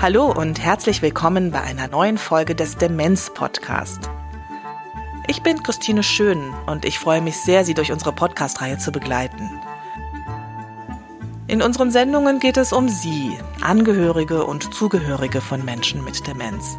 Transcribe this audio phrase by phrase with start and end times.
[0.00, 4.08] Hallo und herzlich willkommen bei einer neuen Folge des Demenz Podcast.
[5.26, 9.50] Ich bin Christine Schön und ich freue mich sehr, Sie durch unsere Podcast-Reihe zu begleiten.
[11.48, 16.78] In unseren Sendungen geht es um Sie, Angehörige und Zugehörige von Menschen mit Demenz.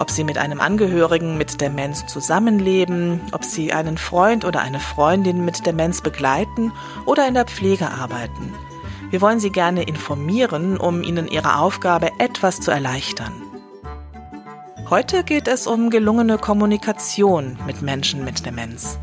[0.00, 5.44] Ob Sie mit einem Angehörigen mit Demenz zusammenleben, ob Sie einen Freund oder eine Freundin
[5.44, 6.72] mit Demenz begleiten
[7.04, 8.54] oder in der Pflege arbeiten.
[9.10, 13.34] Wir wollen Sie gerne informieren, um Ihnen Ihre Aufgabe etwas zu erleichtern.
[14.88, 18.98] Heute geht es um gelungene Kommunikation mit Menschen mit Demenz.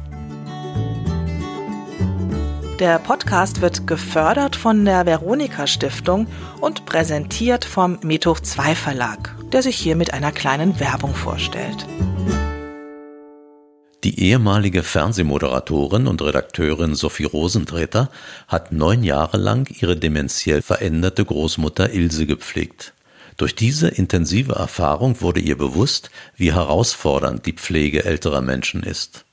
[2.79, 6.26] Der Podcast wird gefördert von der Veronika Stiftung
[6.59, 11.85] und präsentiert vom Methoch 2 Verlag, der sich hier mit einer kleinen Werbung vorstellt.
[14.03, 18.09] Die ehemalige Fernsehmoderatorin und Redakteurin Sophie Rosentreter
[18.48, 22.93] hat neun Jahre lang ihre dementiell veränderte Großmutter Ilse gepflegt.
[23.37, 29.26] Durch diese intensive Erfahrung wurde ihr bewusst, wie herausfordernd die Pflege älterer Menschen ist.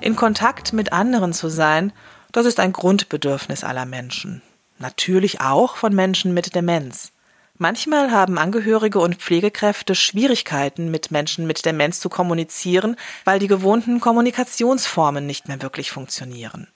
[0.00, 1.92] In Kontakt mit anderen zu sein,
[2.32, 4.40] das ist ein Grundbedürfnis aller Menschen.
[4.78, 7.12] Natürlich auch von Menschen mit Demenz.
[7.60, 13.98] Manchmal haben Angehörige und Pflegekräfte Schwierigkeiten, mit Menschen mit Demenz zu kommunizieren, weil die gewohnten
[13.98, 16.68] Kommunikationsformen nicht mehr wirklich funktionieren.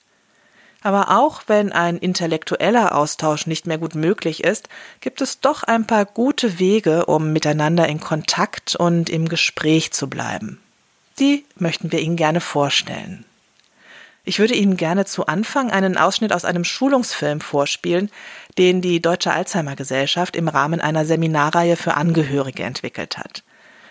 [0.81, 4.67] Aber auch wenn ein intellektueller Austausch nicht mehr gut möglich ist,
[4.99, 10.09] gibt es doch ein paar gute Wege, um miteinander in Kontakt und im Gespräch zu
[10.09, 10.59] bleiben.
[11.19, 13.23] Die möchten wir Ihnen gerne vorstellen.
[14.25, 18.09] Ich würde Ihnen gerne zu Anfang einen Ausschnitt aus einem Schulungsfilm vorspielen,
[18.55, 23.43] den die Deutsche Alzheimer Gesellschaft im Rahmen einer Seminarreihe für Angehörige entwickelt hat.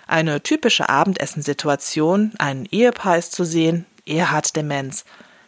[0.07, 5.05] Eine typische Abendessensituation, ein Ehepaar ist zu sehen, er hat Demenz.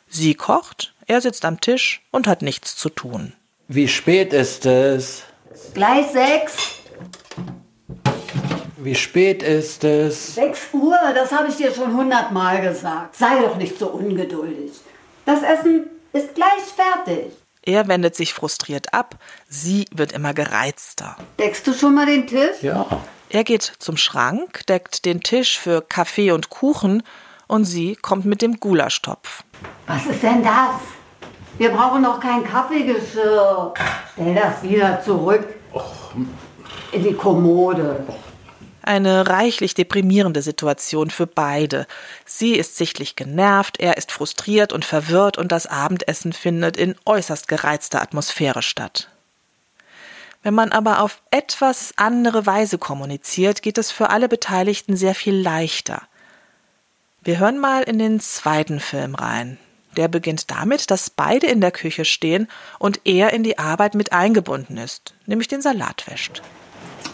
[0.08, 3.32] Sie kocht, er sitzt am Tisch und hat nichts zu tun.
[3.68, 5.22] Wie spät ist es?
[5.74, 6.80] Gleich sechs.
[8.76, 10.34] Wie spät ist es?
[10.34, 13.16] Sechs Uhr, das habe ich dir schon hundertmal gesagt.
[13.16, 14.72] Sei doch nicht so ungeduldig.
[15.24, 17.32] Das Essen ist gleich fertig.
[17.66, 19.16] Er wendet sich frustriert ab,
[19.48, 21.16] sie wird immer gereizter.
[21.38, 22.62] Deckst du schon mal den Tisch?
[22.62, 22.86] Ja.
[23.30, 27.02] Er geht zum Schrank, deckt den Tisch für Kaffee und Kuchen
[27.46, 29.44] und sie kommt mit dem Gulaschtopf.
[29.86, 30.80] Was ist denn das?
[31.56, 33.72] Wir brauchen noch kein Kaffeegeschirr.
[34.12, 35.46] Stell das wieder zurück.
[36.92, 38.04] In die Kommode.
[38.86, 41.86] Eine reichlich deprimierende Situation für beide.
[42.26, 47.48] Sie ist sichtlich genervt, er ist frustriert und verwirrt und das Abendessen findet in äußerst
[47.48, 49.08] gereizter Atmosphäre statt.
[50.42, 55.34] Wenn man aber auf etwas andere Weise kommuniziert, geht es für alle Beteiligten sehr viel
[55.34, 56.02] leichter.
[57.22, 59.56] Wir hören mal in den zweiten Film rein.
[59.96, 64.12] Der beginnt damit, dass beide in der Küche stehen und er in die Arbeit mit
[64.12, 66.42] eingebunden ist, nämlich den Salat wäscht.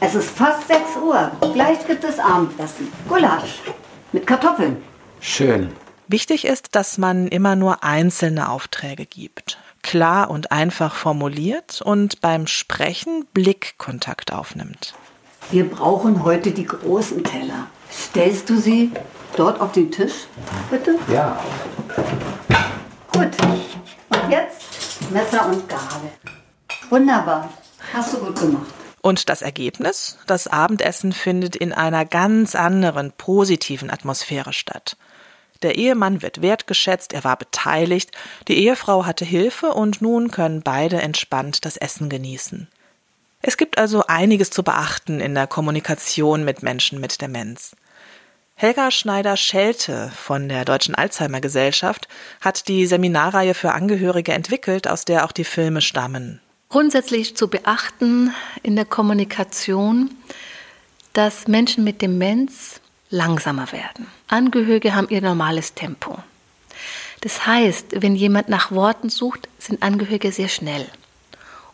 [0.03, 1.31] Es ist fast 6 Uhr.
[1.53, 2.91] Gleich gibt es Abendessen.
[3.07, 3.61] Gulasch.
[4.13, 4.83] Mit Kartoffeln.
[5.21, 5.73] Schön.
[6.09, 12.47] Wichtig ist, dass man immer nur einzelne Aufträge gibt, klar und einfach formuliert und beim
[12.47, 14.95] Sprechen Blickkontakt aufnimmt.
[15.51, 17.67] Wir brauchen heute die großen Teller.
[17.93, 18.91] Stellst du sie
[19.37, 20.27] dort auf den Tisch,
[20.71, 20.99] bitte?
[21.13, 21.39] Ja.
[23.13, 23.29] Gut.
[23.43, 26.11] Und jetzt Messer und Gabel.
[26.89, 27.51] Wunderbar.
[27.93, 28.80] Hast du gut gemacht.
[29.03, 30.19] Und das Ergebnis?
[30.27, 34.97] Das Abendessen findet in einer ganz anderen, positiven Atmosphäre statt.
[35.63, 38.13] Der Ehemann wird wertgeschätzt, er war beteiligt,
[38.49, 42.69] die Ehefrau hatte Hilfe und nun können beide entspannt das Essen genießen.
[43.43, 47.75] Es gibt also einiges zu beachten in der Kommunikation mit Menschen mit Demenz.
[48.55, 52.09] Helga Schneider-Schelte von der Deutschen Alzheimer Gesellschaft
[52.43, 56.43] hat die Seminarreihe für Angehörige entwickelt, aus der auch die Filme stammen.
[56.71, 58.33] Grundsätzlich zu beachten
[58.63, 60.11] in der Kommunikation,
[61.13, 62.81] dass Menschen mit Demenz
[63.11, 64.07] langsamer werden.
[64.29, 66.21] Angehörige haben ihr normales Tempo.
[67.23, 70.87] Das heißt, wenn jemand nach Worten sucht, sind Angehörige sehr schnell.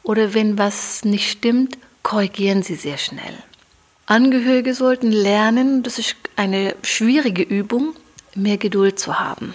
[0.02, 3.37] Oder wenn was nicht stimmt, korrigieren sie sehr schnell.
[4.06, 7.94] Angehörige sollten lernen, das ist eine schwierige Übung,
[8.34, 9.52] mehr Geduld zu haben.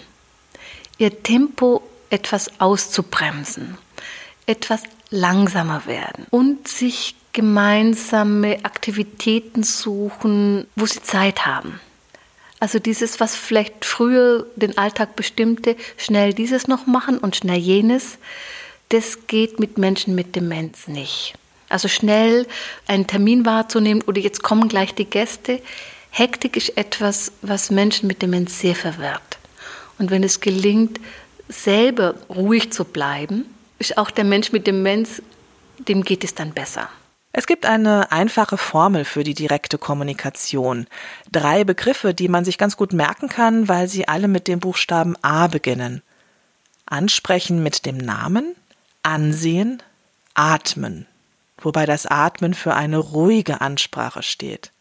[0.99, 3.79] Ihr Tempo etwas auszubremsen,
[4.45, 11.79] etwas langsamer werden und sich gemeinsame Aktivitäten suchen, wo sie Zeit haben.
[12.59, 18.17] Also dieses, was vielleicht früher den Alltag bestimmte, schnell dieses noch machen und schnell jenes,
[18.89, 21.33] das geht mit Menschen mit Demenz nicht.
[21.69, 22.45] Also schnell
[22.87, 25.61] einen Termin wahrzunehmen oder jetzt kommen gleich die Gäste.
[26.09, 29.39] Hektik ist etwas, was Menschen mit Demenz sehr verwirrt.
[29.97, 30.99] Und wenn es gelingt,
[31.47, 33.45] selber ruhig zu bleiben,
[33.81, 35.21] ist auch der Mensch mit Demenz,
[35.79, 36.87] dem geht es dann besser.
[37.33, 40.87] Es gibt eine einfache Formel für die direkte Kommunikation.
[41.31, 45.15] Drei Begriffe, die man sich ganz gut merken kann, weil sie alle mit dem Buchstaben
[45.21, 46.01] A beginnen.
[46.85, 48.55] Ansprechen mit dem Namen,
[49.01, 49.81] ansehen,
[50.33, 51.07] atmen,
[51.57, 54.71] wobei das Atmen für eine ruhige Ansprache steht.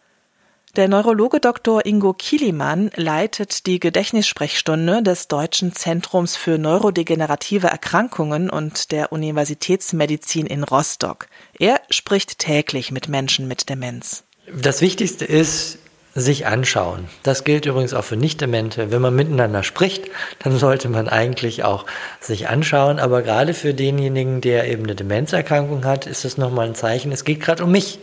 [0.77, 1.85] Der Neurologe Dr.
[1.85, 10.63] Ingo Kilimann leitet die Gedächtnissprechstunde des Deutschen Zentrums für neurodegenerative Erkrankungen und der Universitätsmedizin in
[10.63, 11.27] Rostock.
[11.59, 14.23] Er spricht täglich mit Menschen mit Demenz.
[14.63, 15.79] Das Wichtigste ist,
[16.15, 17.09] sich anschauen.
[17.25, 18.93] Das gilt übrigens auch für Nicht-Demente.
[18.93, 20.05] Wenn man miteinander spricht,
[20.39, 21.85] dann sollte man eigentlich auch
[22.21, 23.01] sich anschauen.
[23.01, 27.25] Aber gerade für denjenigen, der eben eine Demenzerkrankung hat, ist es nochmal ein Zeichen, es
[27.25, 27.99] geht gerade um mich.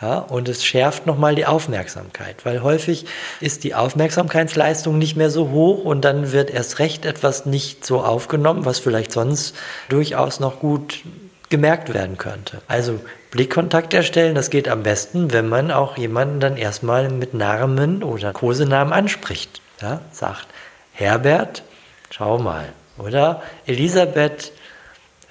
[0.00, 3.06] Ja, und es schärft nochmal die Aufmerksamkeit, weil häufig
[3.40, 8.02] ist die Aufmerksamkeitsleistung nicht mehr so hoch und dann wird erst recht etwas nicht so
[8.02, 9.56] aufgenommen, was vielleicht sonst
[9.88, 11.02] durchaus noch gut
[11.48, 12.60] gemerkt werden könnte.
[12.68, 13.00] Also
[13.30, 18.32] Blickkontakt erstellen, das geht am besten, wenn man auch jemanden dann erstmal mit Namen oder
[18.34, 19.62] Kosenamen anspricht.
[19.80, 20.46] Ja, sagt,
[20.92, 21.62] Herbert,
[22.10, 22.68] schau mal.
[22.98, 24.52] Oder Elisabeth,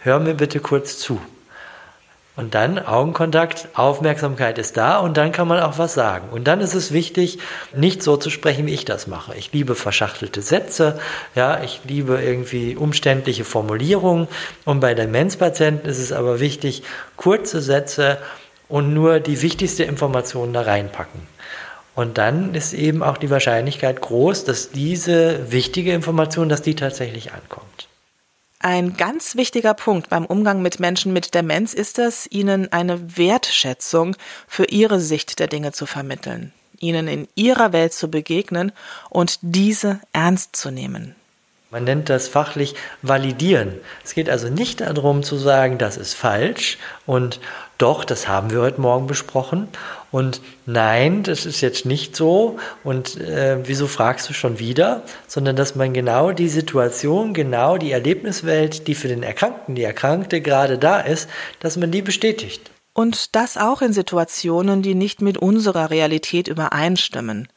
[0.01, 1.19] hör mir bitte kurz zu.
[2.37, 6.27] Und dann Augenkontakt, Aufmerksamkeit ist da und dann kann man auch was sagen.
[6.31, 7.39] Und dann ist es wichtig,
[7.73, 9.33] nicht so zu sprechen, wie ich das mache.
[9.35, 10.99] Ich liebe verschachtelte Sätze,
[11.33, 14.27] ja, ich liebe irgendwie umständliche Formulierungen.
[14.65, 16.83] Und bei Demenzpatienten ist es aber wichtig,
[17.15, 18.17] kurze Sätze
[18.67, 21.21] und nur die wichtigste Information da reinpacken.
[21.95, 27.31] Und dann ist eben auch die Wahrscheinlichkeit groß, dass diese wichtige Information, dass die tatsächlich
[27.31, 27.87] ankommt.
[28.65, 34.15] Ein ganz wichtiger Punkt beim Umgang mit Menschen mit Demenz ist es, ihnen eine Wertschätzung
[34.47, 38.71] für ihre Sicht der Dinge zu vermitteln, ihnen in ihrer Welt zu begegnen
[39.11, 41.13] und diese ernst zu nehmen.
[41.75, 43.73] Man nennt das fachlich validieren.
[44.01, 47.41] Es geht also nicht darum zu sagen, das ist falsch und
[47.77, 49.67] doch, das haben wir heute Morgen besprochen
[50.09, 55.57] und nein, das ist jetzt nicht so und äh, wieso fragst du schon wieder, sondern
[55.57, 60.77] dass man genau die Situation, genau die Erlebniswelt, die für den Erkrankten, die Erkrankte gerade
[60.77, 61.29] da ist,
[61.59, 62.71] dass man die bestätigt.
[62.93, 67.49] Und das auch in Situationen, die nicht mit unserer Realität übereinstimmen.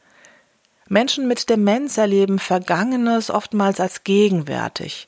[0.89, 5.07] Menschen mit Demenz erleben Vergangenes oftmals als gegenwärtig.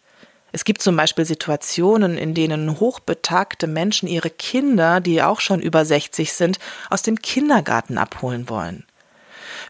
[0.52, 5.84] Es gibt zum Beispiel Situationen, in denen hochbetagte Menschen ihre Kinder, die auch schon über
[5.84, 6.60] 60 sind,
[6.92, 8.86] aus dem Kindergarten abholen wollen.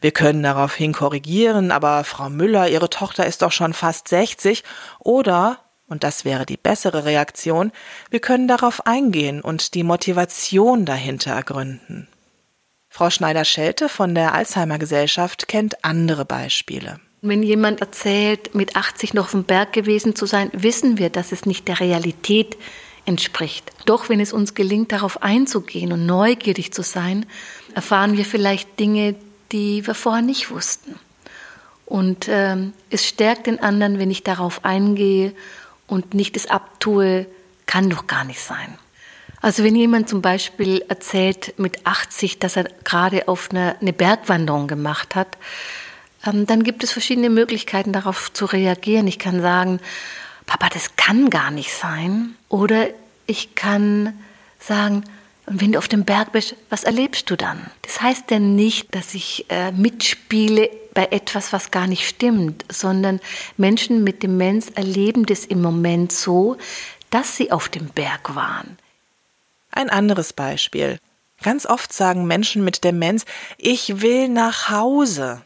[0.02, 4.66] Wir können daraufhin korrigieren, aber Frau Müller, ihre Tochter ist doch schon fast 60,
[5.00, 7.72] oder, und das wäre die bessere Reaktion,
[8.10, 12.08] wir können darauf eingehen und die Motivation dahinter ergründen.
[12.94, 17.00] Frau Schneider-Schelte von der Alzheimer Gesellschaft kennt andere Beispiele.
[17.22, 21.32] Wenn jemand erzählt, mit 80 noch auf dem Berg gewesen zu sein, wissen wir, dass
[21.32, 22.58] es nicht der Realität
[23.06, 23.72] entspricht.
[23.86, 27.26] Doch wenn es uns gelingt, darauf einzugehen und neugierig zu sein,
[27.74, 29.16] erfahren wir vielleicht Dinge,
[29.54, 30.96] die wir vorher nicht wussten.
[31.86, 35.34] Und ähm, es stärkt den anderen, wenn ich darauf eingehe
[35.88, 37.26] und nicht es abtue,
[37.68, 38.78] kann doch gar nicht sein.
[39.42, 44.68] Also wenn jemand zum Beispiel erzählt mit 80, dass er gerade auf eine, eine Bergwanderung
[44.68, 45.38] gemacht hat,
[46.26, 49.08] ähm, dann gibt es verschiedene Möglichkeiten, darauf zu reagieren.
[49.08, 49.80] Ich kann sagen,
[50.46, 52.36] Papa, das kann gar nicht sein.
[52.50, 52.88] Oder
[53.26, 54.14] ich kann
[54.60, 55.04] sagen,
[55.48, 57.66] und wenn du auf dem Berg bist, was erlebst du dann?
[57.82, 63.20] Das heißt denn nicht, dass ich äh, mitspiele bei etwas, was gar nicht stimmt, sondern
[63.58, 66.58] Menschen mit Demenz erleben das im Moment so,
[67.10, 68.78] dass sie auf dem Berg waren.
[69.72, 71.00] Ein anderes Beispiel.
[71.42, 73.26] Ganz oft sagen Menschen mit Demenz,
[73.58, 75.42] ich will nach Hause.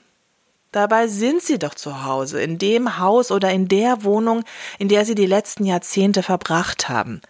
[0.72, 4.44] Dabei sind sie doch zu Hause, in dem Haus oder in der Wohnung,
[4.77, 7.22] in der sie die letzten Jahrzehnte verbracht haben.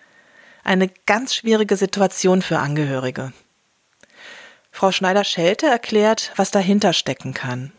[0.63, 3.33] Eine ganz schwierige Situation für Angehörige.
[4.71, 7.71] Frau Schneider-Schelte erklärt, was dahinter stecken kann.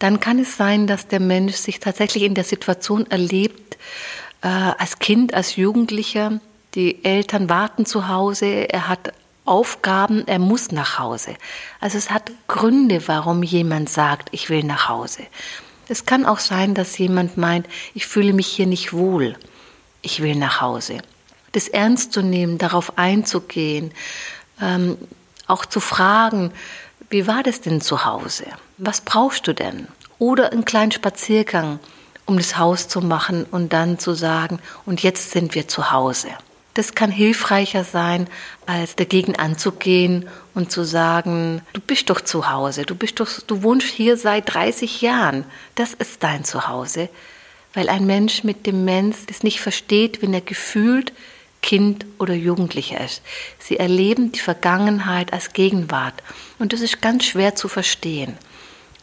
[0.00, 3.78] Dann kann es sein, dass der Mensch sich tatsächlich in der Situation erlebt,
[4.42, 6.40] äh, als Kind, als Jugendlicher,
[6.74, 9.12] die Eltern warten zu Hause, er hat
[9.44, 11.34] Aufgaben, er muss nach Hause.
[11.80, 15.22] Also es hat Gründe, warum jemand sagt, ich will nach Hause.
[15.88, 19.36] Es kann auch sein, dass jemand meint, ich fühle mich hier nicht wohl,
[20.00, 20.98] ich will nach Hause.
[21.50, 23.92] Das ernst zu nehmen, darauf einzugehen,
[24.60, 24.96] ähm,
[25.48, 26.52] auch zu fragen,
[27.10, 28.44] wie war das denn zu Hause?
[28.78, 29.88] Was brauchst du denn?
[30.18, 31.78] Oder einen kleinen Spaziergang,
[32.26, 36.28] um das Haus zu machen und dann zu sagen, und jetzt sind wir zu Hause.
[36.74, 38.28] Das kann hilfreicher sein,
[38.66, 43.62] als dagegen anzugehen und zu sagen, du bist doch zu Hause, du bist doch, du
[43.62, 47.10] wohnst hier seit 30 Jahren, das ist dein Zuhause.
[47.74, 51.12] Weil ein Mensch mit Demenz das nicht versteht, wenn er gefühlt
[51.62, 53.22] Kind oder Jugendlicher ist.
[53.58, 56.22] Sie erleben die Vergangenheit als Gegenwart
[56.58, 58.36] und das ist ganz schwer zu verstehen.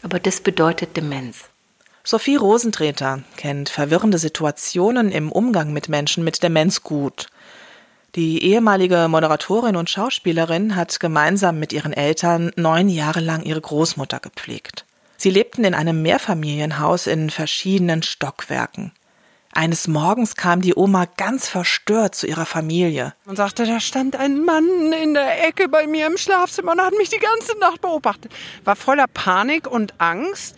[0.01, 1.45] Aber das bedeutet Demenz.
[2.03, 7.27] Sophie Rosentreter kennt verwirrende Situationen im Umgang mit Menschen mit Demenz gut.
[8.16, 14.20] Die ehemalige Moderatorin und Schauspielerin hat gemeinsam mit ihren Eltern neun Jahre lang ihre Großmutter
[14.20, 14.86] gepflegt.
[15.18, 18.94] Sie lebten in einem Mehrfamilienhaus in verschiedenen Stockwerken.
[19.51, 24.44] Eines Morgens kam die Oma ganz verstört zu ihrer Familie und sagte, da stand ein
[24.46, 28.32] Mann in der Ecke bei mir im Schlafzimmer und hat mich die ganze Nacht beobachtet.
[28.63, 30.56] War voller Panik und Angst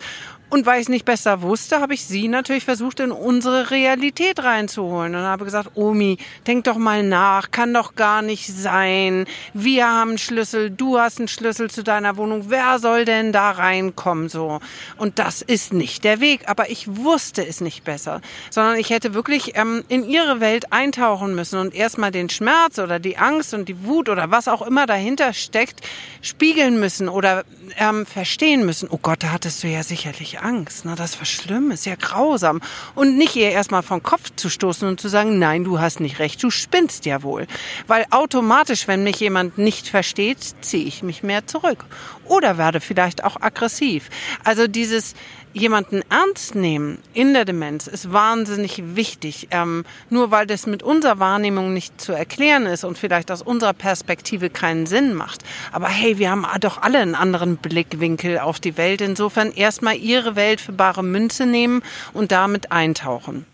[0.52, 4.44] und weil ich es nicht besser wusste, habe ich sie natürlich versucht, in unsere Realität
[4.44, 5.14] reinzuholen.
[5.14, 9.24] Und habe gesagt, Omi, denk doch mal nach, kann doch gar nicht sein.
[9.54, 12.50] Wir haben einen Schlüssel, du hast einen Schlüssel zu deiner Wohnung.
[12.50, 14.60] Wer soll denn da reinkommen so?
[14.98, 16.42] Und das ist nicht der Weg.
[16.50, 21.34] Aber ich wusste es nicht besser, sondern ich hätte wirklich ähm, in ihre Welt eintauchen
[21.34, 24.84] müssen und erstmal den Schmerz oder die Angst und die Wut oder was auch immer
[24.84, 25.80] dahinter steckt,
[26.20, 27.44] spiegeln müssen oder
[27.78, 28.90] ähm, verstehen müssen.
[28.90, 30.84] Oh Gott, da hattest du ja sicherlich Angst.
[30.84, 30.94] Ne?
[30.96, 32.60] Das war schlimm, ist ja grausam.
[32.94, 36.18] Und nicht ihr erstmal vom Kopf zu stoßen und zu sagen, nein, du hast nicht
[36.18, 37.46] recht, du spinnst ja wohl.
[37.86, 41.84] Weil automatisch, wenn mich jemand nicht versteht, ziehe ich mich mehr zurück.
[42.24, 44.08] Oder werde vielleicht auch aggressiv.
[44.44, 45.14] Also dieses
[45.52, 49.48] jemanden ernst nehmen in der Demenz ist wahnsinnig wichtig.
[49.50, 53.72] Ähm, nur weil das mit unserer Wahrnehmung nicht zu erklären ist und vielleicht aus unserer
[53.72, 55.42] Perspektive keinen Sinn macht.
[55.72, 59.00] Aber hey, wir haben doch alle einen anderen Blickwinkel auf die Welt.
[59.00, 61.82] Insofern erstmal ihre Welt für bare Münze nehmen
[62.12, 63.46] und damit eintauchen.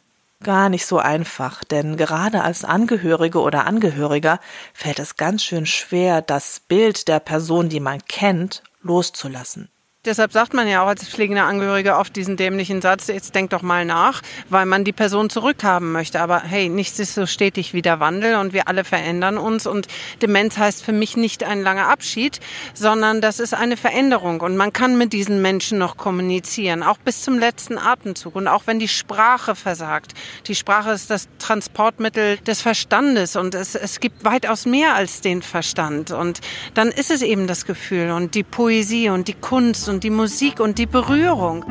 [0.45, 4.39] Gar nicht so einfach, denn gerade als Angehörige oder Angehöriger
[4.73, 9.69] fällt es ganz schön schwer, das Bild der Person, die man kennt, loszulassen.
[10.05, 13.63] Deshalb sagt man ja auch als pflegender Angehörige oft diesen dämlichen Satz, jetzt denk doch
[13.63, 16.21] mal nach, weil man die Person zurückhaben möchte.
[16.21, 19.67] Aber hey, nichts ist so stetig wie der Wandel und wir alle verändern uns.
[19.67, 19.89] Und
[20.23, 22.39] Demenz heißt für mich nicht ein langer Abschied,
[22.75, 24.41] sondern das ist eine Veränderung.
[24.41, 28.37] Und man kann mit diesen Menschen noch kommunizieren, auch bis zum letzten Atemzug.
[28.37, 30.13] Und auch wenn die Sprache versagt.
[30.47, 35.43] Die Sprache ist das Transportmittel des Verstandes und es, es gibt weitaus mehr als den
[35.43, 36.13] Verstand.
[36.13, 36.39] Und
[36.75, 40.61] dann ist es eben das Gefühl und die Poesie und die Kunst und die Musik
[40.61, 41.65] und die Berührung.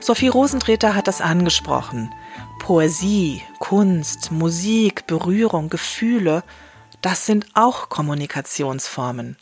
[0.00, 2.12] Sophie Rosentreter hat das angesprochen.
[2.60, 6.44] Poesie, Kunst, Musik, Berührung, Gefühle,
[7.02, 9.36] das sind auch Kommunikationsformen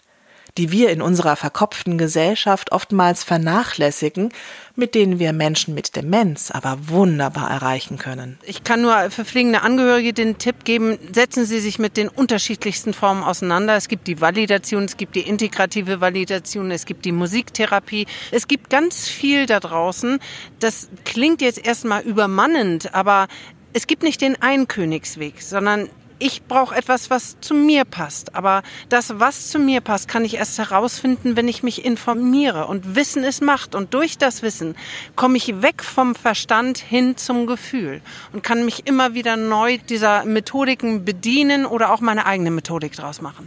[0.57, 4.33] die wir in unserer verkopften Gesellschaft oftmals vernachlässigen,
[4.77, 8.39] mit denen wir Menschen mit Demenz aber wunderbar erreichen können.
[8.45, 12.95] Ich kann nur für pflegende Angehörige den Tipp geben, setzen Sie sich mit den unterschiedlichsten
[12.95, 13.77] Formen auseinander.
[13.77, 18.07] Es gibt die Validation, es gibt die integrative Validation, es gibt die Musiktherapie.
[18.31, 20.21] Es gibt ganz viel da draußen.
[20.61, 23.27] Das klingt jetzt erstmal übermannend, aber
[23.73, 25.89] es gibt nicht den Einkönigsweg, sondern
[26.25, 28.35] ich brauche etwas, was zu mir passt.
[28.35, 32.67] Aber das, was zu mir passt, kann ich erst herausfinden, wenn ich mich informiere.
[32.67, 33.75] Und Wissen ist Macht.
[33.75, 34.75] Und durch das Wissen
[35.17, 38.01] komme ich weg vom Verstand hin zum Gefühl
[38.33, 43.21] und kann mich immer wieder neu dieser Methodiken bedienen oder auch meine eigene Methodik draus
[43.21, 43.47] machen.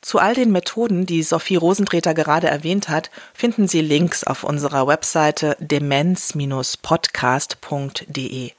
[0.00, 4.88] Zu all den Methoden, die Sophie Rosentreter gerade erwähnt hat, finden Sie Links auf unserer
[4.88, 8.57] Webseite demenz-podcast.de.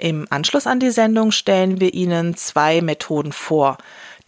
[0.00, 3.76] Im Anschluss an die Sendung stellen wir Ihnen zwei Methoden vor,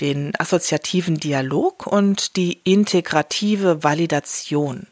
[0.03, 4.87] den assoziativen Dialog und die integrative Validation.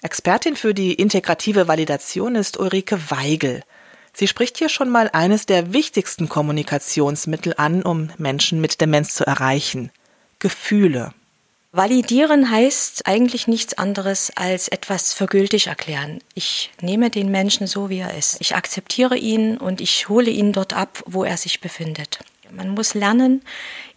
[0.00, 3.62] Expertin für die integrative Validation ist Ulrike Weigel.
[4.14, 9.26] Sie spricht hier schon mal eines der wichtigsten Kommunikationsmittel an, um Menschen mit Demenz zu
[9.26, 9.90] erreichen.
[10.38, 11.12] Gefühle.
[11.72, 16.18] Validieren heißt eigentlich nichts anderes als etwas für gültig erklären.
[16.34, 18.40] Ich nehme den Menschen so, wie er ist.
[18.40, 22.18] Ich akzeptiere ihn und ich hole ihn dort ab, wo er sich befindet.
[22.50, 23.42] Man muss lernen,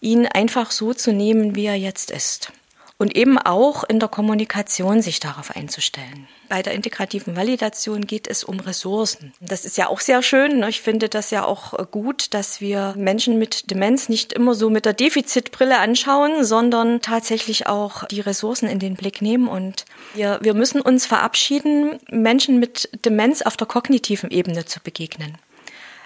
[0.00, 2.52] ihn einfach so zu nehmen, wie er jetzt ist
[2.96, 6.28] und eben auch in der Kommunikation sich darauf einzustellen.
[6.48, 9.32] Bei der integrativen Validation geht es um Ressourcen.
[9.40, 10.60] Das ist ja auch sehr schön.
[10.60, 10.68] Ne?
[10.68, 14.84] Ich finde das ja auch gut, dass wir Menschen mit Demenz nicht immer so mit
[14.84, 19.48] der Defizitbrille anschauen, sondern tatsächlich auch die Ressourcen in den Blick nehmen.
[19.48, 25.36] Und wir, wir müssen uns verabschieden, Menschen mit Demenz auf der kognitiven Ebene zu begegnen.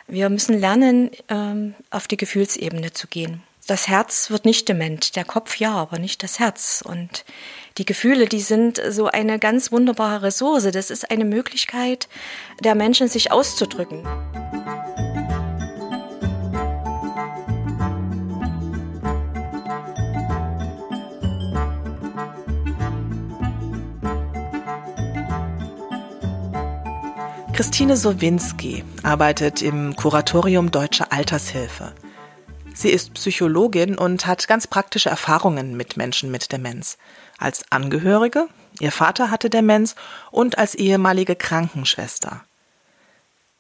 [0.07, 5.27] Wir müssen lernen, ähm, auf die Gefühlsebene zu gehen das Herz wird nicht dement, der
[5.27, 6.83] Kopf ja, aber nicht das Herz.
[6.85, 7.27] Und
[7.77, 10.71] die Gefühle, die sind so eine ganz wunderbare Ressource.
[10.73, 12.09] Das ist eine Möglichkeit
[12.65, 14.05] der Menschen, sich auszudrücken.
[27.53, 31.93] Christine Sowinski arbeitet im Kuratorium Deutsche Altershilfe.
[32.81, 36.97] Sie ist Psychologin und hat ganz praktische Erfahrungen mit Menschen mit Demenz.
[37.37, 38.47] Als Angehörige,
[38.79, 39.97] ihr Vater hatte Demenz
[40.31, 42.45] und als ehemalige Krankenschwester.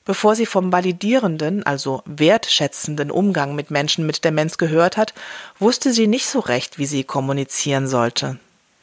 [0.05, 5.15] Bevor sie vom validierenden, also wertschätzenden Umgang mit Menschen mit Demenz gehört hat,
[5.59, 8.39] wusste sie nicht so recht, wie sie kommunizieren sollte.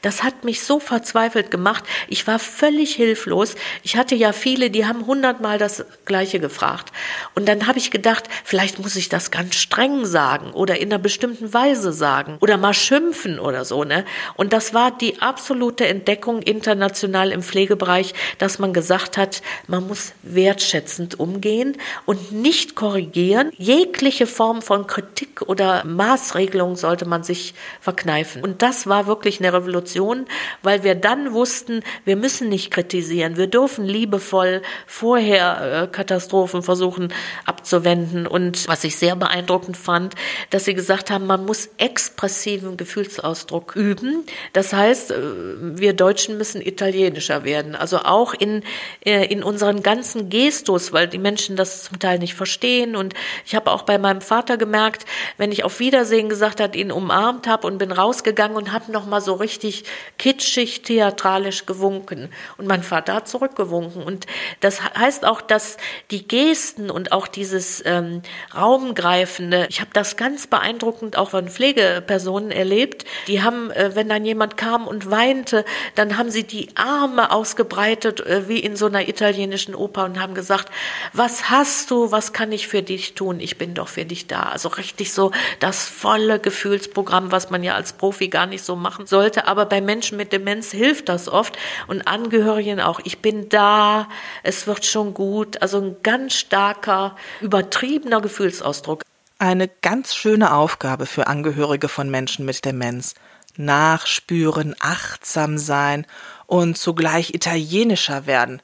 [0.06, 1.84] Das hat mich so verzweifelt gemacht.
[2.08, 3.56] Ich war völlig hilflos.
[3.82, 6.92] Ich hatte ja viele, die haben hundertmal das Gleiche gefragt.
[7.34, 11.02] Und dann habe ich gedacht, vielleicht muss ich das ganz streng sagen oder in einer
[11.02, 14.06] bestimmten Weise sagen oder mal schimpfen oder so, ne?
[14.36, 20.14] Und das war die absolute Entdeckung international im Pflegebereich, dass man gesagt hat, man muss
[20.22, 23.50] wertschätzend umgehen und nicht korrigieren.
[23.58, 28.44] Jegliche Form von Kritik oder Maßregelung sollte man sich verkneifen.
[28.44, 30.26] Und das war wirklich eine Revolution Situation,
[30.62, 37.14] weil wir dann wussten, wir müssen nicht kritisieren, wir dürfen liebevoll vorher äh, Katastrophen versuchen
[37.46, 38.28] abzuwenden.
[38.28, 40.16] Und was ich sehr beeindruckend fand,
[40.50, 44.26] dass sie gesagt haben, man muss expressiven Gefühlsausdruck üben.
[44.54, 45.16] Das heißt, äh,
[45.60, 48.64] wir Deutschen müssen italienischer werden, also auch in,
[49.06, 52.96] äh, in unseren ganzen Gestus, weil die Menschen das zum Teil nicht verstehen.
[52.96, 53.14] Und
[53.46, 55.06] ich habe auch bei meinem Vater gemerkt,
[55.38, 59.06] wenn ich auf Wiedersehen gesagt hat, ihn umarmt habe und bin rausgegangen und habe noch
[59.06, 59.85] mal so richtig
[60.18, 62.30] kitschig, theatralisch gewunken.
[62.58, 64.04] Und mein Vater hat zurückgewunken.
[64.04, 64.28] Und
[64.60, 65.78] das heißt auch, dass
[66.12, 68.22] die Gesten und auch dieses ähm,
[68.56, 73.06] Raumgreifende, ich habe das ganz beeindruckend auch von Pflegepersonen erlebt.
[73.28, 78.22] Die haben, äh, wenn dann jemand kam und weinte, dann haben sie die Arme ausgebreitet,
[78.22, 80.72] äh, wie in so einer italienischen Oper und haben gesagt,
[81.14, 83.40] was hast du, was kann ich für dich tun?
[83.40, 84.44] Ich bin doch für dich da.
[84.44, 89.06] Also richtig so das volle Gefühlsprogramm, was man ja als Profi gar nicht so machen
[89.06, 89.48] sollte.
[89.66, 93.00] Aber bei Menschen mit Demenz hilft das oft und Angehörigen auch.
[93.04, 94.08] Ich bin da,
[94.44, 95.60] es wird schon gut.
[95.64, 99.02] Also ein ganz starker, übertriebener Gefühlsausdruck.
[99.40, 103.16] Eine ganz schöne Aufgabe für Angehörige von Menschen mit Demenz.
[103.58, 106.06] Nachspüren, achtsam sein
[106.46, 108.62] und zugleich italienischer werden.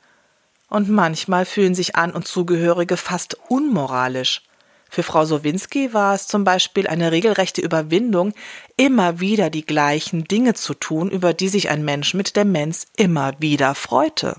[0.70, 4.44] Und manchmal fühlen sich An- und Zugehörige fast unmoralisch.
[4.94, 8.34] Für Frau Sowinski war es zum Beispiel eine regelrechte Überwindung,
[8.76, 13.32] immer wieder die gleichen Dinge zu tun, über die sich ein Mensch mit Demenz immer
[13.40, 14.36] wieder freute.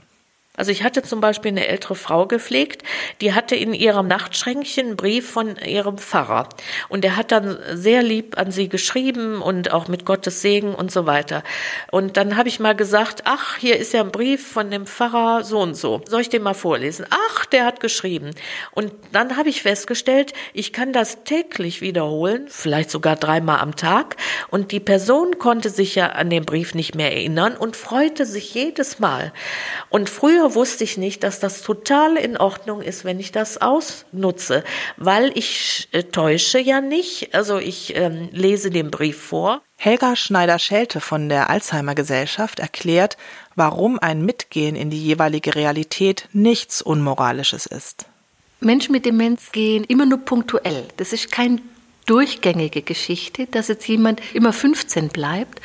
[0.54, 2.82] Also ich hatte zum Beispiel eine ältere Frau gepflegt,
[3.22, 6.50] die hatte in ihrem Nachtschränkchen einen Brief von ihrem Pfarrer.
[6.90, 10.92] Und er hat dann sehr lieb an sie geschrieben und auch mit Gottes Segen und
[10.92, 11.42] so weiter.
[11.90, 15.42] Und dann habe ich mal gesagt, ach, hier ist ja ein Brief von dem Pfarrer
[15.42, 16.02] so und so.
[16.06, 17.06] Soll ich den mal vorlesen?
[17.08, 18.32] Ach, der hat geschrieben.
[18.72, 24.16] Und dann habe ich festgestellt, ich kann das täglich wiederholen, vielleicht sogar dreimal am Tag.
[24.50, 28.52] Und die Person konnte sich ja an den Brief nicht mehr erinnern und freute sich
[28.52, 29.32] jedes Mal.
[29.88, 33.58] Und früher Früher wusste ich nicht, dass das total in Ordnung ist, wenn ich das
[33.58, 34.64] ausnutze,
[34.96, 37.32] weil ich äh, täusche ja nicht.
[37.32, 39.62] Also ich ähm, lese den Brief vor.
[39.76, 43.18] Helga Schneider-Schelte von der Alzheimer Gesellschaft erklärt,
[43.54, 48.06] warum ein Mitgehen in die jeweilige Realität nichts Unmoralisches ist.
[48.58, 50.86] Menschen mit Demenz gehen immer nur punktuell.
[50.96, 51.60] Das ist keine
[52.06, 55.60] durchgängige Geschichte, dass jetzt jemand immer 15 bleibt,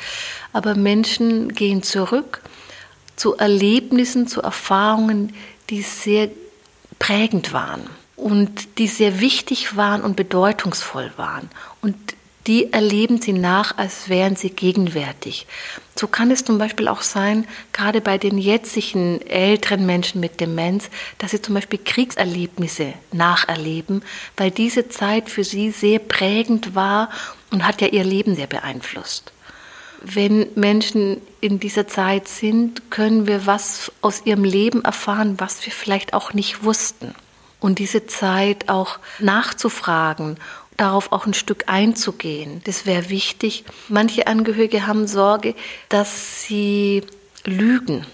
[0.52, 2.42] aber Menschen gehen zurück
[3.18, 5.34] zu Erlebnissen, zu Erfahrungen,
[5.70, 6.30] die sehr
[6.98, 7.82] prägend waren
[8.16, 11.50] und die sehr wichtig waren und bedeutungsvoll waren.
[11.82, 11.96] Und
[12.46, 15.46] die erleben sie nach, als wären sie gegenwärtig.
[15.94, 20.88] So kann es zum Beispiel auch sein, gerade bei den jetzigen älteren Menschen mit Demenz,
[21.18, 24.02] dass sie zum Beispiel Kriegserlebnisse nacherleben,
[24.38, 27.10] weil diese Zeit für sie sehr prägend war
[27.50, 29.32] und hat ja ihr Leben sehr beeinflusst.
[30.02, 35.72] Wenn Menschen in dieser Zeit sind, können wir was aus ihrem Leben erfahren, was wir
[35.72, 37.14] vielleicht auch nicht wussten.
[37.60, 40.36] Und diese Zeit auch nachzufragen,
[40.76, 43.64] darauf auch ein Stück einzugehen, das wäre wichtig.
[43.88, 45.54] Manche Angehörige haben Sorge,
[45.88, 47.02] dass sie
[47.44, 48.06] lügen.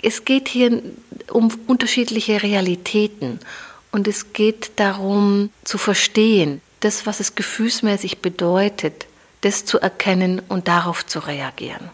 [0.00, 0.82] Es geht hier
[1.30, 3.40] um unterschiedliche Realitäten
[3.90, 9.06] und es geht darum zu verstehen, das, was es gefühlsmäßig bedeutet,
[9.42, 11.90] das zu erkennen und darauf zu reagieren.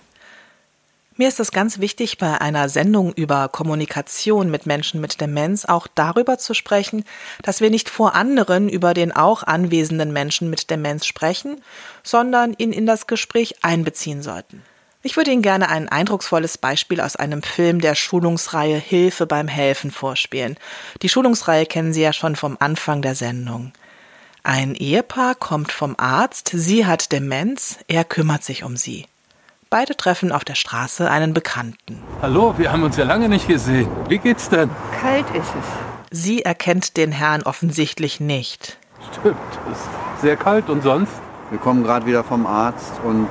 [1.20, 5.88] Mir ist es ganz wichtig, bei einer Sendung über Kommunikation mit Menschen mit Demenz auch
[5.92, 7.04] darüber zu sprechen,
[7.42, 11.60] dass wir nicht vor anderen über den auch anwesenden Menschen mit Demenz sprechen,
[12.04, 14.62] sondern ihn in das Gespräch einbeziehen sollten.
[15.02, 19.90] Ich würde Ihnen gerne ein eindrucksvolles Beispiel aus einem Film der Schulungsreihe Hilfe beim Helfen
[19.90, 20.56] vorspielen.
[21.02, 23.72] Die Schulungsreihe kennen Sie ja schon vom Anfang der Sendung.
[24.44, 29.06] Ein Ehepaar kommt vom Arzt, sie hat Demenz, er kümmert sich um sie.
[29.68, 32.02] Beide treffen auf der Straße einen Bekannten.
[32.22, 33.88] Hallo, wir haben uns ja lange nicht gesehen.
[34.08, 34.70] Wie geht's denn?
[35.00, 36.18] Kalt ist es.
[36.22, 38.78] Sie erkennt den Herrn offensichtlich nicht.
[39.20, 39.36] Stimmt,
[39.70, 41.12] es ist sehr kalt und sonst?
[41.50, 43.28] Wir kommen gerade wieder vom Arzt und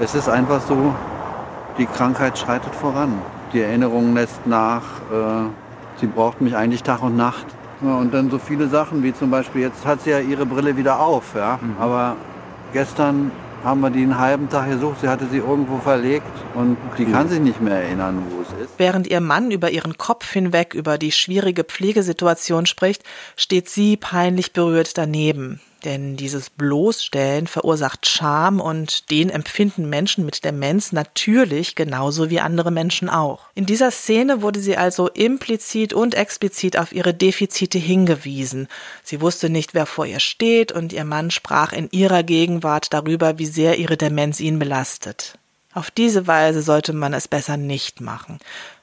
[0.00, 0.94] es ist einfach so,
[1.78, 3.20] die Krankheit schreitet voran.
[3.52, 4.82] Die Erinnerung lässt nach.
[5.10, 5.48] Äh,
[6.00, 7.46] sie braucht mich eigentlich Tag und Nacht.
[7.82, 10.76] Ja, und dann so viele Sachen, wie zum Beispiel, jetzt hat sie ja ihre Brille
[10.76, 11.58] wieder auf, ja.
[11.60, 11.76] Mhm.
[11.78, 12.16] Aber
[12.72, 13.30] gestern
[13.64, 14.98] haben wir die einen halben Tag gesucht.
[15.02, 18.74] Sie hatte sie irgendwo verlegt und die kann sich nicht mehr erinnern, wo es ist.
[18.78, 23.04] Während ihr Mann über ihren Kopf hinweg über die schwierige Pflegesituation spricht,
[23.36, 25.60] steht sie peinlich berührt daneben.
[25.84, 32.70] Denn dieses Bloßstellen verursacht Scham und den empfinden Menschen mit Demenz natürlich genauso wie andere
[32.70, 33.46] Menschen auch.
[33.54, 38.68] In dieser Szene wurde sie also implizit und explizit auf ihre Defizite hingewiesen.
[39.02, 43.38] Sie wusste nicht, wer vor ihr steht und ihr Mann sprach in ihrer Gegenwart darüber,
[43.38, 45.38] wie sehr ihre Demenz ihn belastet.
[45.72, 48.38] Auf diese Weise sollte man es besser nicht machen.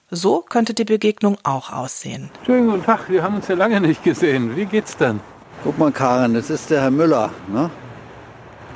[0.09, 2.31] So könnte die Begegnung auch aussehen.
[2.45, 4.55] Schönen guten Tag, wir haben uns ja lange nicht gesehen.
[4.55, 5.19] Wie geht's denn?
[5.67, 7.29] Guck mal, Karin, das ist der Herr Müller.
[7.51, 7.69] Ne?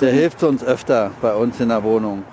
[0.01, 2.23] Der hilft uns öfter bei uns in der Wohnung.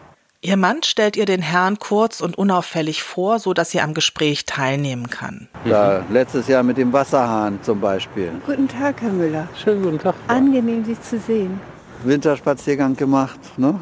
[0.41, 4.47] Ihr Mann stellt ihr den Herrn kurz und unauffällig vor, so dass sie am Gespräch
[4.47, 5.47] teilnehmen kann.
[5.65, 8.33] Ja, letztes Jahr mit dem Wasserhahn zum Beispiel.
[8.47, 9.47] Guten Tag, Herr Müller.
[9.63, 10.17] Schönen guten Tag.
[10.27, 11.61] Angenehm, Sie zu sehen.
[12.03, 13.79] Winterspaziergang gemacht, ne?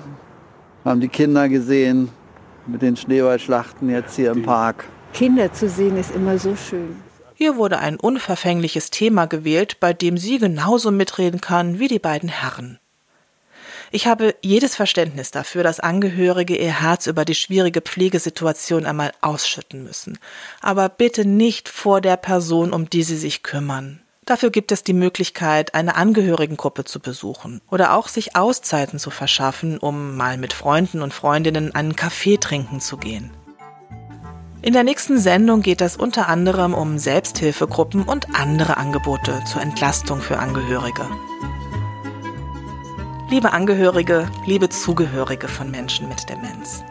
[0.85, 2.11] Haben die Kinder gesehen
[2.67, 4.85] mit den Schneeballschlachten jetzt hier im Park.
[5.15, 6.97] Kinder zu sehen ist immer so schön.
[7.39, 12.31] Hier wurde ein unverfängliches Thema gewählt, bei dem sie genauso mitreden kann wie die beiden
[12.31, 12.79] Herren.
[13.93, 19.85] Ich habe jedes Verständnis dafür, dass Angehörige ihr Herz über die schwierige Pflegesituation einmal ausschütten
[19.85, 20.19] müssen.
[20.63, 24.01] Aber bitte nicht vor der Person, um die sie sich kümmern.
[24.25, 29.77] Dafür gibt es die Möglichkeit, eine Angehörigengruppe zu besuchen oder auch sich Auszeiten zu verschaffen,
[29.77, 33.31] um mal mit Freunden und Freundinnen einen Kaffee trinken zu gehen.
[34.67, 40.21] In der nächsten Sendung geht es unter anderem um Selbsthilfegruppen und andere Angebote zur Entlastung
[40.21, 41.07] für Angehörige.
[43.31, 46.83] Liebe Angehörige, liebe Zugehörige von Menschen mit Demenz.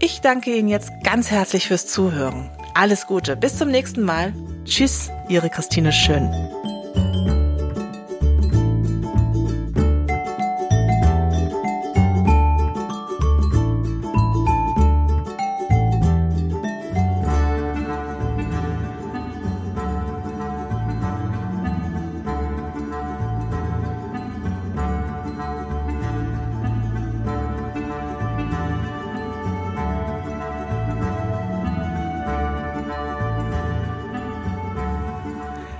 [0.00, 2.50] Ich danke Ihnen jetzt ganz herzlich fürs Zuhören.
[2.74, 4.34] Alles Gute, bis zum nächsten Mal.
[4.66, 6.28] Tschüss, Ihre Christine Schön.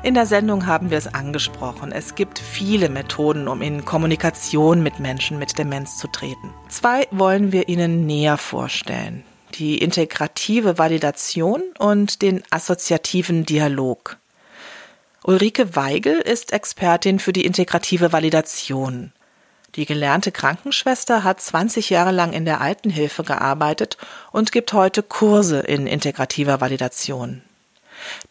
[0.06, 1.90] In der Sendung haben wir es angesprochen.
[1.90, 6.54] Es gibt viele Methoden, um in Kommunikation mit Menschen mit Demenz zu treten.
[6.68, 9.24] Zwei wollen wir Ihnen näher vorstellen.
[9.54, 14.16] Die integrative Validation und den assoziativen Dialog.
[15.24, 19.10] Ulrike Weigel ist Expertin für die integrative Validation.
[19.74, 23.96] Die gelernte Krankenschwester hat 20 Jahre lang in der Altenhilfe gearbeitet
[24.30, 27.42] und gibt heute Kurse in integrativer Validation.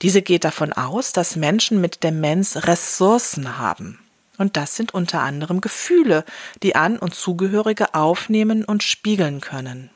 [0.02, 4.00] Diese geht davon aus, dass Menschen mit Demenz Ressourcen haben.
[4.38, 6.26] Und das sind unter anderem Gefühle,
[6.62, 9.90] die An- und Zugehörige aufnehmen und spiegeln können.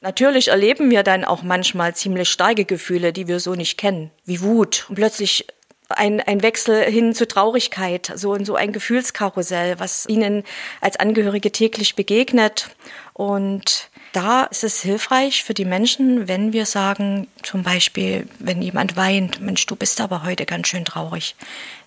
[0.00, 4.40] Natürlich erleben wir dann auch manchmal ziemlich starke Gefühle, die wir so nicht kennen, wie
[4.40, 4.86] Wut.
[4.88, 5.46] Und plötzlich
[5.90, 10.44] ein, ein Wechsel hin zu Traurigkeit, so, so ein Gefühlskarussell, was ihnen
[10.80, 12.70] als Angehörige täglich begegnet.
[13.12, 18.96] Und da ist es hilfreich für die Menschen, wenn wir sagen, zum Beispiel, wenn jemand
[18.96, 21.36] weint, Mensch, du bist aber heute ganz schön traurig.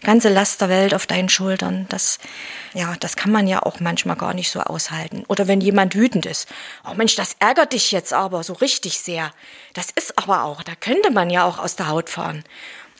[0.01, 1.85] Ganze Last der Welt auf deinen Schultern.
[1.89, 2.19] Das,
[2.73, 5.25] ja, das kann man ja auch manchmal gar nicht so aushalten.
[5.27, 6.47] Oder wenn jemand wütend ist.
[6.89, 9.33] Oh Mensch, das ärgert dich jetzt aber so richtig sehr.
[9.73, 12.43] Das ist aber auch, da könnte man ja auch aus der Haut fahren.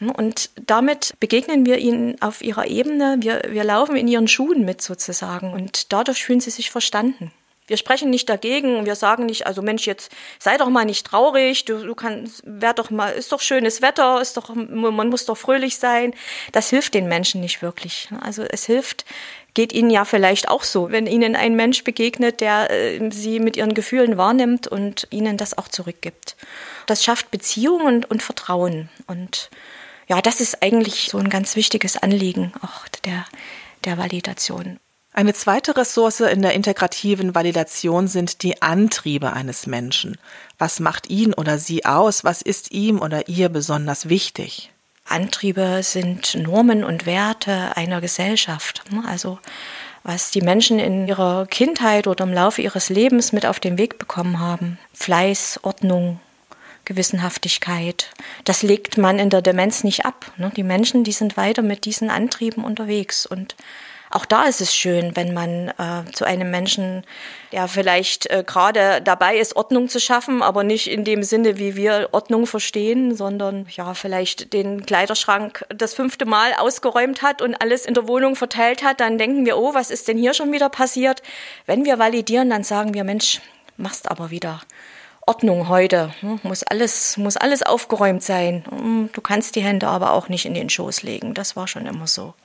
[0.02, 3.18] Und damit begegnen wir ihnen auf ihrer Ebene.
[3.20, 5.54] Wir, wir laufen in ihren Schuhen mit sozusagen.
[5.54, 7.32] Und dadurch fühlen sie sich verstanden.
[7.68, 11.66] Wir sprechen nicht dagegen, wir sagen nicht, also Mensch, jetzt sei doch mal nicht traurig,
[11.66, 15.38] du, du kannst, wär doch mal, ist doch schönes Wetter, ist doch, man muss doch
[15.38, 16.14] fröhlich sein.
[16.52, 18.10] Das hilft den Menschen nicht wirklich.
[18.22, 19.06] Also es hilft,
[19.54, 23.56] geht ihnen ja vielleicht auch so, wenn ihnen ein Mensch begegnet, der äh, sie mit
[23.56, 26.36] ihren Gefühlen wahrnimmt und ihnen das auch zurückgibt.
[26.86, 28.90] Das schafft Beziehung und, und Vertrauen.
[29.08, 29.50] Und
[30.08, 33.26] ja, das ist eigentlich so ein ganz wichtiges Anliegen auch der,
[33.86, 34.80] der Validation.
[35.16, 40.18] Eine zweite Ressource in der integrativen Validation sind die Antriebe eines Menschen.
[40.58, 42.24] Was macht ihn oder sie aus?
[42.24, 44.72] Was ist ihm oder ihr besonders wichtig?
[45.08, 48.84] Antriebe sind Normen und Werte einer Gesellschaft.
[49.06, 49.38] Also
[50.02, 54.00] was die Menschen in ihrer Kindheit oder im Laufe ihres Lebens mit auf den Weg
[54.00, 54.80] bekommen haben.
[54.94, 56.20] Fleiß, Ordnung,
[56.86, 58.10] Gewissenhaftigkeit.
[58.46, 60.32] Das legt man in der Demenz nicht ab.
[60.58, 63.56] Die Menschen, die sind weiter mit diesen Antrieben unterwegs und
[64.14, 67.04] auch da ist es schön, wenn man äh, zu einem Menschen,
[67.52, 71.76] der vielleicht äh, gerade dabei ist, Ordnung zu schaffen, aber nicht in dem Sinne, wie
[71.76, 77.88] wir Ordnung verstehen, sondern ja, vielleicht den Kleiderschrank das fünfte Mal ausgeräumt hat und alles
[77.88, 80.70] in der Wohnung verteilt hat, dann denken wir, oh, was ist denn hier schon wieder
[80.70, 81.24] passiert?
[81.66, 83.42] Wenn wir validieren, dann sagen wir, Mensch,
[83.78, 84.62] machst aber wieder.
[85.26, 86.14] Ordnung heute.
[86.20, 88.64] Hm, muss alles, muss alles aufgeräumt sein.
[88.70, 91.34] Hm, du kannst die Hände aber auch nicht in den Schoß legen.
[91.34, 92.36] Das war schon immer so.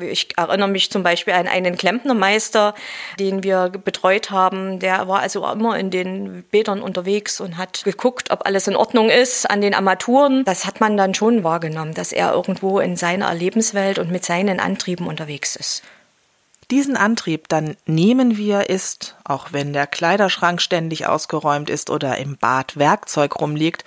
[0.00, 2.74] Ich erinnere mich zum Beispiel an einen Klempnermeister,
[3.18, 4.78] den wir betreut haben.
[4.78, 9.10] Der war also immer in den Bädern unterwegs und hat geguckt, ob alles in Ordnung
[9.10, 10.44] ist an den Armaturen.
[10.44, 14.60] Das hat man dann schon wahrgenommen, dass er irgendwo in seiner Lebenswelt und mit seinen
[14.60, 15.82] Antrieben unterwegs ist.
[16.70, 22.38] Diesen Antrieb dann nehmen wir ist, auch wenn der Kleiderschrank ständig ausgeräumt ist oder im
[22.38, 23.84] Bad Werkzeug rumliegt,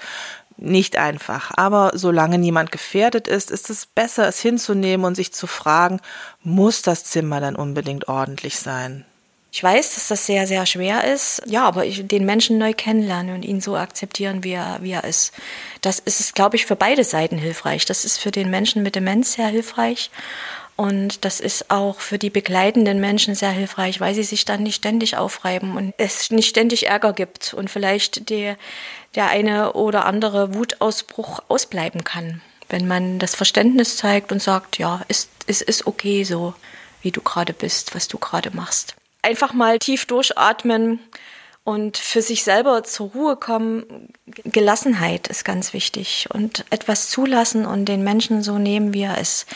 [0.58, 5.48] nicht einfach, aber solange niemand gefährdet ist, ist es besser, es hinzunehmen und sich zu
[5.48, 6.00] fragen,
[6.44, 9.06] muss das Zimmer dann unbedingt ordentlich sein?
[9.52, 11.42] Ich weiß, dass das sehr, sehr schwer ist.
[11.46, 15.04] Ja, aber ich, den Menschen neu kennenlernen und ihn so akzeptieren, wie er, wie er
[15.04, 15.34] ist.
[15.82, 17.86] Das ist, glaube ich, für beide Seiten hilfreich.
[17.86, 20.12] Das ist für den Menschen mit Demenz sehr hilfreich.
[20.78, 24.76] Und das ist auch für die begleitenden Menschen sehr hilfreich, weil sie sich dann nicht
[24.76, 28.54] ständig aufreiben und es nicht ständig Ärger gibt und vielleicht die,
[29.16, 32.42] der eine oder andere Wutausbruch ausbleiben kann.
[32.70, 36.54] Wenn man das Verständnis zeigt und sagt, ja, es, es ist okay so,
[37.02, 38.96] wie du gerade bist, was du gerade machst.
[39.24, 41.00] Einfach mal tief durchatmen
[41.64, 44.14] und für sich selber zur Ruhe kommen.
[44.46, 49.48] Gelassenheit ist ganz wichtig und etwas zulassen und den Menschen so nehmen, wie er ist.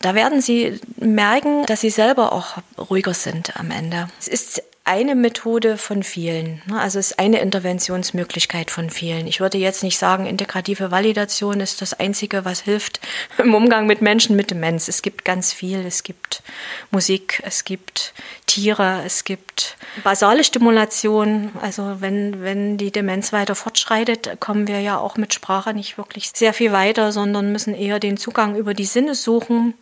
[0.00, 2.58] Da werden Sie merken, dass Sie selber auch
[2.90, 4.08] ruhiger sind am Ende.
[4.18, 6.62] Es ist eine Methode von vielen.
[6.64, 6.80] Ne?
[6.80, 9.26] Also es ist eine Interventionsmöglichkeit von vielen.
[9.26, 12.98] Ich würde jetzt nicht sagen, integrative Validation ist das Einzige, was hilft
[13.38, 14.88] im Umgang mit Menschen mit Demenz.
[14.88, 15.84] Es gibt ganz viel.
[15.84, 16.42] Es gibt
[16.90, 18.14] Musik, es gibt
[18.58, 21.52] Tiere, es gibt basale Stimulation.
[21.62, 26.32] Also wenn, wenn die Demenz weiter fortschreitet, kommen wir ja auch mit Sprache nicht wirklich
[26.34, 29.74] sehr viel weiter, sondern müssen eher den Zugang über die Sinne suchen.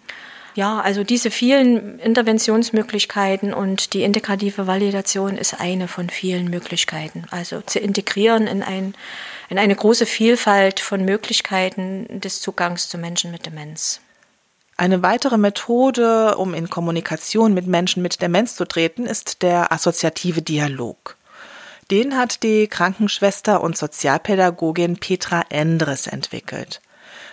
[0.55, 7.25] Ja, also diese vielen Interventionsmöglichkeiten und die integrative Validation ist eine von vielen Möglichkeiten.
[7.31, 8.95] Also zu integrieren in, ein,
[9.51, 14.01] in eine große Vielfalt von Möglichkeiten des Zugangs zu Menschen mit Demenz.
[14.79, 20.43] Eine weitere Methode, um in Kommunikation mit Menschen mit Demenz zu treten, ist der assoziative
[20.43, 21.17] Dialog.
[21.91, 26.83] Den hat die Krankenschwester und Sozialpädagogin Petra Endres entwickelt.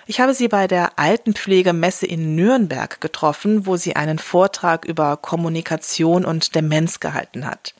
[0.05, 6.23] Ich habe sie bei der Altenpflegemesse in Nürnberg getroffen, wo sie einen Vortrag über Kommunikation
[6.23, 7.73] und Demenz gehalten hat.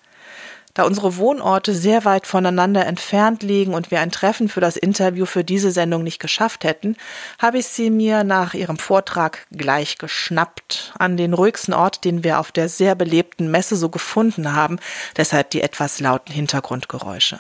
[0.74, 5.26] Da unsere Wohnorte sehr weit voneinander entfernt liegen und wir ein Treffen für das Interview
[5.26, 6.98] für diese Sendung nicht geschafft hätten,
[7.38, 12.40] habe ich sie mir nach ihrem Vortrag gleich geschnappt, an den ruhigsten Ort, den wir
[12.40, 14.80] auf der sehr belebten Messe so gefunden haben,
[15.16, 17.38] deshalb die etwas lauten Hintergrundgeräusche.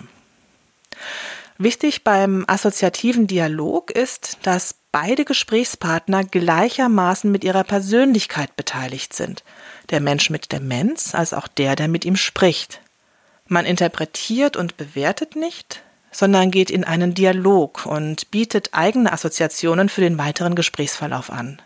[1.58, 9.43] Wichtig beim assoziativen Dialog ist, dass beide Gesprächspartner gleichermaßen mit ihrer Persönlichkeit beteiligt sind,
[9.89, 12.83] der Mensch mit Demenz als auch der, der mit ihm spricht.
[13.54, 20.02] Man interpretiert und bewertet nicht, sondern geht in einen Dialog und bietet eigene Assoziationen für
[20.02, 21.62] den weiteren Gesprächsverlauf an.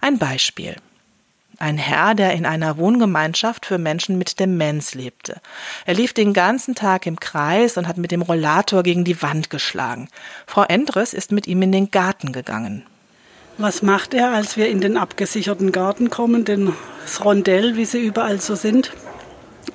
[0.00, 0.76] Ein Beispiel.
[1.58, 5.40] Ein Herr, der in einer Wohngemeinschaft für Menschen mit Demenz lebte.
[5.84, 9.50] Er lief den ganzen Tag im Kreis und hat mit dem Rollator gegen die Wand
[9.50, 10.08] geschlagen.
[10.46, 12.86] Frau Endres ist mit ihm in den Garten gegangen.
[13.58, 16.72] Was macht er, als wir in den abgesicherten Garten kommen, den
[17.24, 18.92] Rondell, wie sie überall so sind?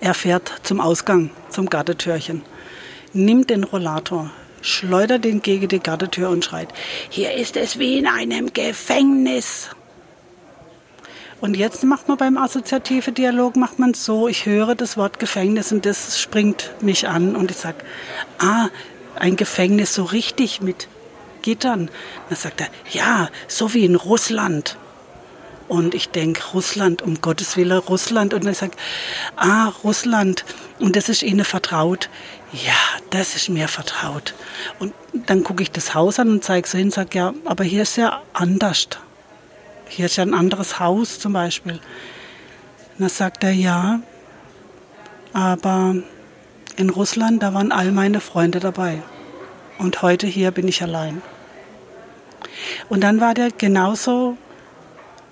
[0.02, 2.42] Er fährt zum Ausgang, zum Gartentürchen,
[3.12, 4.32] nimmt den Rollator,
[4.62, 6.70] schleudert ihn gegen die Gartentür und schreit,
[7.10, 9.70] hier ist es wie in einem Gefängnis.
[11.42, 15.72] Und jetzt macht man beim assoziativen Dialog macht man so, ich höre das Wort Gefängnis
[15.72, 17.78] und das springt mich an und ich sage,
[18.40, 18.68] ah,
[19.16, 20.88] ein Gefängnis so richtig mit
[21.42, 21.90] Gittern.
[22.28, 24.78] Dann sagt er, ja, so wie in Russland.
[25.70, 28.34] Und ich denke, Russland, um Gottes Willen, Russland.
[28.34, 28.78] Und er sagt,
[29.36, 30.44] ah, Russland.
[30.80, 32.10] Und das ist Ihnen vertraut.
[32.52, 32.74] Ja,
[33.12, 34.34] das ist mir vertraut.
[34.80, 37.64] Und dann gucke ich das Haus an und zeige so hin und sage, ja, aber
[37.64, 38.88] hier ist ja anders.
[39.88, 41.74] Hier ist ja ein anderes Haus zum Beispiel.
[41.74, 41.82] Und
[42.98, 44.02] dann sagt er, ja,
[45.34, 45.96] aber
[46.78, 49.04] in Russland, da waren all meine Freunde dabei.
[49.78, 51.22] Und heute hier bin ich allein.
[52.90, 54.36] Und dann war der genauso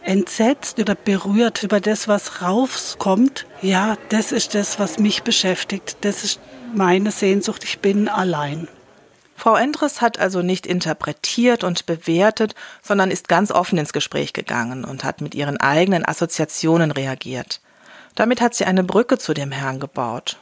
[0.07, 3.45] entsetzt oder berührt über das, was rauskommt.
[3.61, 5.97] Ja, das ist das, was mich beschäftigt.
[6.01, 6.39] Das ist
[6.73, 7.63] meine Sehnsucht.
[7.63, 8.67] Ich bin allein.
[9.35, 14.83] Frau Endres hat also nicht interpretiert und bewertet, sondern ist ganz offen ins Gespräch gegangen
[14.83, 17.61] und hat mit ihren eigenen Assoziationen reagiert.
[18.15, 20.37] Damit hat sie eine Brücke zu dem Herrn gebaut.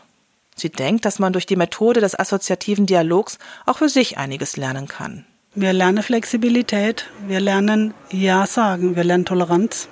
[0.56, 4.88] Sie denkt, dass man durch die Methode des assoziativen Dialogs auch für sich einiges lernen
[4.88, 5.26] kann.
[5.58, 9.88] Wir lernen Flexibilität, wir lernen Ja sagen, wir lernen Toleranz,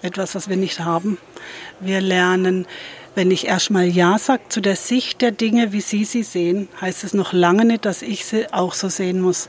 [0.00, 1.18] etwas, was wir nicht haben.
[1.80, 2.66] Wir lernen
[3.16, 7.02] wenn ich erstmal Ja sage zu der Sicht der Dinge, wie Sie sie sehen, heißt
[7.02, 9.48] es noch lange nicht, dass ich sie auch so sehen muss.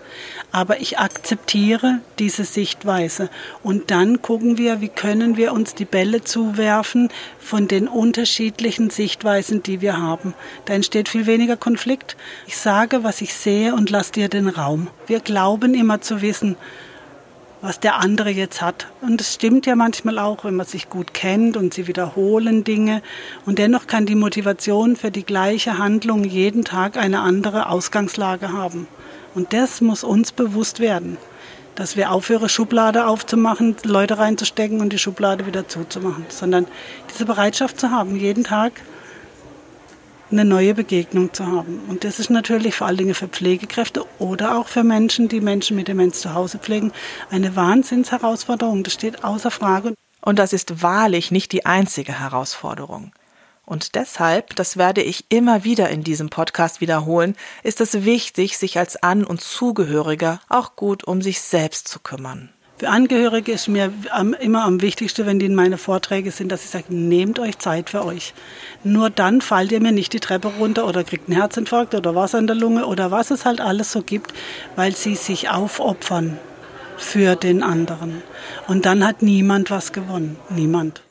[0.53, 3.29] Aber ich akzeptiere diese Sichtweise.
[3.63, 9.63] Und dann gucken wir, wie können wir uns die Bälle zuwerfen von den unterschiedlichen Sichtweisen,
[9.63, 10.33] die wir haben.
[10.63, 12.15] Da entsteht viel weniger Konflikt.
[12.47, 14.87] Ich sage, was ich sehe und lasse dir den Raum.
[15.07, 16.55] Wir glauben immer zu wissen,
[17.61, 18.87] was der andere jetzt hat.
[19.01, 23.01] Und es stimmt ja manchmal auch, wenn man sich gut kennt und sie wiederholen Dinge.
[23.45, 28.87] Und dennoch kann die Motivation für die gleiche Handlung jeden Tag eine andere Ausgangslage haben.
[29.33, 31.17] Und das muss uns bewusst werden,
[31.75, 36.67] dass wir aufhören, Schublade aufzumachen, Leute reinzustecken und die Schublade wieder zuzumachen, sondern
[37.11, 38.81] diese Bereitschaft zu haben, jeden Tag
[40.31, 41.81] eine neue Begegnung zu haben.
[41.87, 45.75] Und das ist natürlich vor allen Dingen für Pflegekräfte oder auch für Menschen, die Menschen
[45.75, 46.91] mit Demenz zu Hause pflegen,
[47.29, 48.83] eine Wahnsinnsherausforderung.
[48.83, 49.93] Das steht außer Frage.
[50.21, 53.13] Und das ist wahrlich nicht die einzige Herausforderung.
[53.65, 58.77] Und deshalb, das werde ich immer wieder in diesem Podcast wiederholen, ist es wichtig, sich
[58.79, 62.49] als An- und Zugehöriger auch gut um sich selbst zu kümmern.
[62.79, 63.91] Für Angehörige ist mir
[64.39, 67.89] immer am wichtigsten, wenn die in meine Vorträge sind, dass ich sage, nehmt euch Zeit
[67.89, 68.35] für euch.
[68.83, 72.35] Nur dann fallt ihr mir nicht die Treppe runter oder kriegt einen Herzinfarkt oder was
[72.35, 74.31] an der Lunge oder was es halt alles so gibt,
[74.75, 76.37] weil sie sich aufopfern
[76.97, 78.21] für den anderen.
[78.67, 80.37] Und dann hat niemand was gewonnen.
[80.49, 81.01] Niemand.